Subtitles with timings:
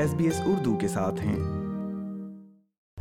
[0.00, 1.38] S B S Urdu کے ساتھ ہیں۔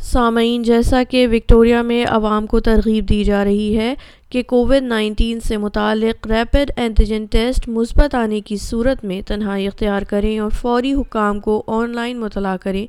[0.01, 3.93] سامعین، جیسا کہ وکٹوریا میں عوام کو ترغیب دی جا رہی ہے
[4.29, 10.01] کہ کووڈ نائنٹین سے متعلق ریپڈ اینٹیجن ٹیسٹ مثبت آنے کی صورت میں تنہائی اختیار
[10.01, 12.87] کریں اور فوری حکام کو آن لائن مطلع کریں۔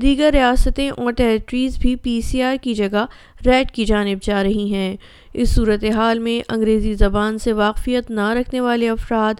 [0.00, 3.06] دیگر ریاستیں اور ٹیریٹریز بھی پی سی آر کی جگہ
[3.46, 4.96] ریڈ کی جانب جا رہی ہیں۔
[5.34, 9.34] اس صورتحال میں انگریزی زبان سے واقفیت نہ رکھنے والے افراد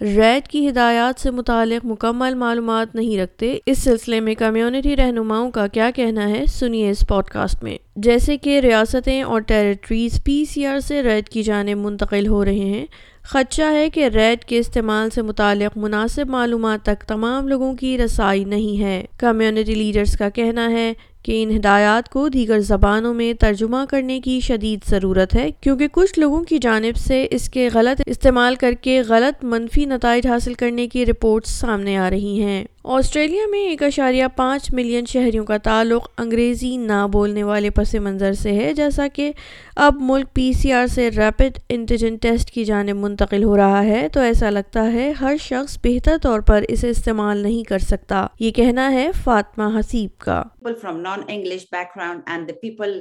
[0.00, 5.66] ریڈ کی ہدایات سے متعلق مکمل معلومات نہیں رکھتے۔ اس سلسلے میں کمیونٹی رہنماؤں کا
[5.66, 10.66] کیا کہنا ہے، سنیے اس پوڈ کاسٹ میں۔ جیسے کہ ریاستیں اور ٹیریٹریز پی سی
[10.66, 12.86] آر سے ریڈ کی جانب منتقل ہو رہے ہیں۔
[13.22, 18.44] خدشہ ہے کہ ریڈ کے استعمال سے متعلق مناسب معلومات تک تمام لوگوں کی رسائی
[18.44, 23.76] نہیں ہے۔ کمیونٹی لیڈرز کا کہنا ہے کہ ان ہدایات کو دیگر زبانوں میں ترجمہ
[23.90, 28.54] کرنے کی شدید ضرورت ہے، کیونکہ کچھ لوگوں کی جانب سے اس کے غلط استعمال
[28.54, 32.64] کر کے غلط منفی نتائج حاصل کرنے کی رپورٹس سامنے آ رہی ہیں۔
[32.96, 38.32] آسٹریلیا میں ایک اشاریہ پانچ ملین شہریوں کا تعلق انگریزی نہ بولنے والے پس منظر
[38.32, 39.30] سے ہے، جیسا کہ
[39.76, 44.08] اب ملک پی سی آر سے ریپڈ انٹیجن ٹیسٹ کی جانب منتقل ہو رہا ہے،
[44.12, 48.50] تو ایسا لگتا ہے ہر شخص بہتر طور پر اسے استعمال نہیں کر سکتا۔ یہ
[48.50, 53.00] کہنا ہے فاطمہ حسیب کا۔ From non English background and the people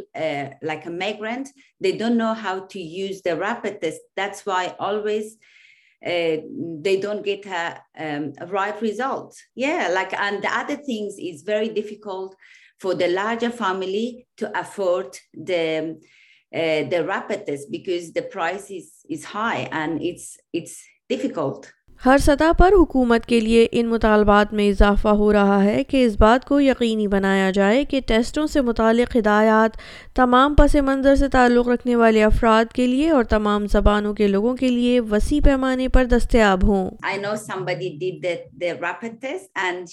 [0.62, 1.48] like a migrant
[1.84, 5.38] they don't know how to use the rapid test that's why always
[6.06, 6.38] Uh,
[6.82, 9.36] they don't get a um, a, right result.
[9.56, 12.36] Yeah, like, and the other things is very difficult
[12.80, 16.00] for the larger family to afford the
[16.54, 21.72] uh, the rapid test because the price is is high and it's it's difficult.
[22.06, 26.18] ہر سطح پر حکومت کے لیے ان مطالبات میں اضافہ ہو رہا ہے کہ اس
[26.18, 29.72] بات کو یقینی بنایا جائے کہ ٹیسٹوں سے متعلق ہدایات
[30.16, 34.56] تمام پس منظر سے تعلق رکھنے والے افراد کے لیے اور تمام زبانوں کے لوگوں
[34.56, 39.46] کے لیے وسیع پیمانے پر دستیاب ہوں۔ I know somebody did the, the rapid test
[39.56, 39.90] and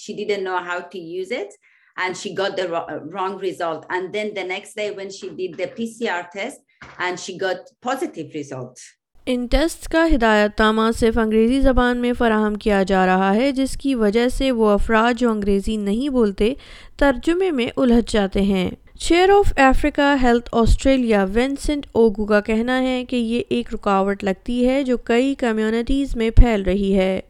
[2.17, 2.69] she got the
[3.15, 3.87] wrong result.
[3.89, 6.61] And then the next day when she did the PCR test
[6.99, 8.79] and she got positive result.
[9.27, 13.77] ان ٹیسٹ کا ہدایت نامہ صرف انگریزی زبان میں فراہم کیا جا رہا ہے، جس
[13.77, 16.55] کی وجہ سے وہ افراد جو انگریزی نہیں بولتے،
[16.97, 23.05] ترجمے میں الجھ جاتے ہیں۔ Chair of Africa Health Australia, Vincent Ogu کا کہنا ہے
[23.05, 27.21] کہ یہ ایک رکاوٹ لگتی ہے جو کئی کمیونٹیز میں پھیل رہی ہے۔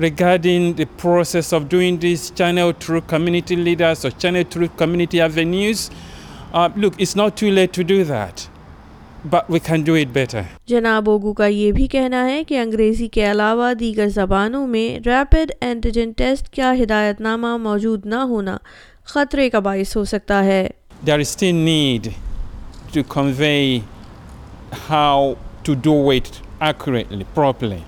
[0.00, 5.90] Regarding the process of doing this channel through community leaders or channel through community avenues.
[6.52, 8.48] Uh, look, it's not too late to do that.
[9.24, 10.44] But we can do it better.
[10.66, 15.52] جناب Ugo کا یہ بھی کہنا ہے کہ انگریزی کے علاوہ دیگر زبانوں میں ریپڈ
[15.60, 18.56] اینٹیجن ٹیسٹ کا ہدایت نامہ موجود نہ ہونا
[19.12, 20.66] خطرے کا باعث ہو سکتا ہے
[21.04, 22.08] There is still need
[22.94, 23.82] to convey
[24.88, 27.82] how to do it accurately, properly.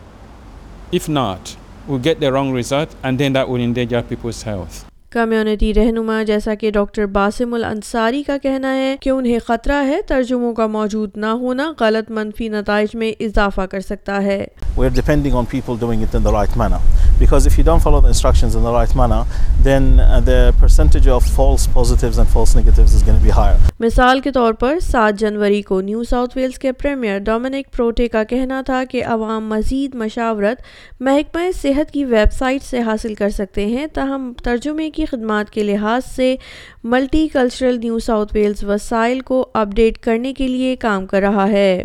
[0.92, 1.56] If not,
[1.86, 4.91] will get the wrong result and then that will endanger people's health.
[5.12, 10.52] Community رہنما جیسا کہ ڈاکٹر باسم الانصاری کا کہنا ہے کہ انہیں خطرہ ہے ترجموں
[10.54, 15.46] کا موجود نہ ہونا غلط منفی نتائج میں اضافہ کر سکتا ہے We're depending on
[15.46, 16.78] people doing it in the right manner.
[17.18, 19.24] Because if you don't follow the instructions in the right manner,
[19.60, 23.58] then uh, the percentage of false positives and false negatives is going to be higher.
[23.80, 28.22] مثال کے طور پر سات جنوری کو New South Wales کے premier Dominic Perrottet کا
[28.24, 30.62] کہنا تھا کہ عوام مزید مشاورت
[31.00, 35.50] محکمہ صحت کی ویب سائٹ سے حاصل کر سکتے ہیں تاہم ترجمے کی کی خدمات
[35.50, 36.36] کے لحاظ سے
[36.84, 41.48] multicultural New South Wales وسائل کو اپ ڈیٹ کرنے کے لیے کام کر رہا
[41.48, 41.84] ہے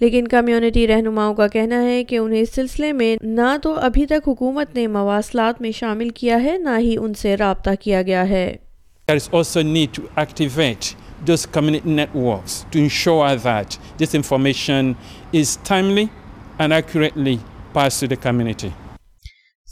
[0.00, 4.28] لیکن کمیونٹی رہنماؤں کا کہنا ہے کہ انہیں اس سلسلے میں نہ تو ابھی تک
[4.28, 8.56] حکومت نے مواصلات میں شامل کیا ہے، نہ ہی ان سے رابطہ کیا گیا ہے
[9.08, 10.86] There is also need to activate
[11.26, 14.94] those community networks to ensure that this information
[15.32, 16.06] is timely
[16.58, 17.36] and accurately
[17.74, 18.72] passed to the community.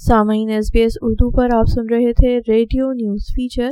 [0.07, 3.71] سامعین ایس بی ایس اردو پر آپ سن رہے تھے ریڈیو نیوز فیچر،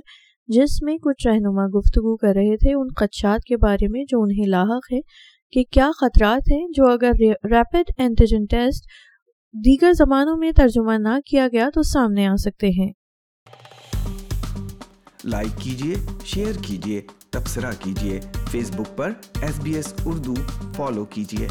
[0.49, 4.47] جس میں کچھ رہنما گفتگو کر رہے تھے ان خدشات کے بارے میں جو انہیں
[4.47, 5.01] لاحق ہے
[5.53, 7.11] کہ کیا خطرات ہیں جو اگر
[7.45, 8.85] ریپڈ اینٹیجن ٹیسٹ
[9.55, 12.93] دیگر زبانوں میں ترجمہ نہ کیا گیا تو سامنے آ سکتے ہیں۔
[15.25, 15.95] لائک کیجیے
[16.25, 17.01] شیئر کیجیے
[17.31, 18.21] تبصرہ کیجیے
[18.51, 20.35] فیس بک پر S B S Urdu
[20.77, 21.47] follow کیجیے